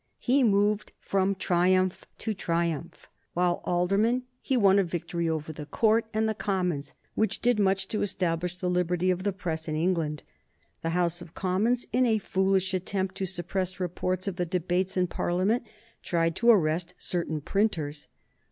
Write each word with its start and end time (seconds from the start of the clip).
He 0.17 0.43
moved 0.43 0.93
from 0.99 1.35
triumph 1.35 2.05
to 2.17 2.33
triumph. 2.33 3.07
While 3.35 3.61
alderman 3.65 4.23
he 4.41 4.57
won 4.57 4.79
a 4.79 4.83
victory 4.83 5.29
over 5.29 5.53
the 5.53 5.67
Court 5.67 6.07
and 6.11 6.27
the 6.27 6.33
Commons 6.33 6.95
which 7.13 7.39
did 7.39 7.59
much 7.59 7.87
to 7.89 8.01
establish 8.01 8.57
the 8.57 8.67
liberty 8.67 9.11
of 9.11 9.21
the 9.21 9.31
press 9.31 9.67
in 9.67 9.75
England. 9.75 10.23
The 10.81 10.89
House 10.97 11.21
of 11.21 11.35
Commons, 11.35 11.85
in 11.93 12.07
a 12.07 12.17
foolish 12.17 12.73
attempt 12.73 13.13
to 13.17 13.27
suppress 13.27 13.79
reports 13.79 14.27
of 14.27 14.37
the 14.37 14.45
debates 14.47 14.97
in 14.97 15.05
Parliament, 15.05 15.67
tried 16.01 16.35
to 16.37 16.49
arrest 16.49 16.95
certain 16.97 17.39
printers. 17.39 18.07